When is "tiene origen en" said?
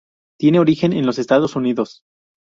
0.39-1.05